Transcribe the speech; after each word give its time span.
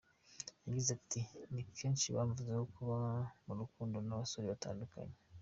Yagize 0.65 0.89
ati 0.99 1.21
“Ni 1.53 1.61
kenshi 1.77 2.07
bamvuzeho 2.15 2.63
kuba 2.75 2.97
mu 3.45 3.53
rukundo 3.59 3.97
n’abasore 4.01 4.45
batandukanye. 4.53 5.17